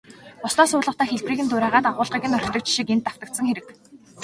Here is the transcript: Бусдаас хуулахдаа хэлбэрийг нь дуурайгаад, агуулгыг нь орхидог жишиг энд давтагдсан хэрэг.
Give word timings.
Бусдаас 0.41 0.71
хуулахдаа 0.73 1.07
хэлбэрийг 1.09 1.41
нь 1.43 1.49
дуурайгаад, 1.51 1.85
агуулгыг 1.89 2.23
нь 2.27 2.35
орхидог 2.37 2.63
жишиг 2.65 2.89
энд 2.93 3.05
давтагдсан 3.05 3.45
хэрэг. 3.47 3.65